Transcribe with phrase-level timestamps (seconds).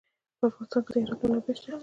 [0.39, 1.71] په افغانستان کې د هرات منابع شته.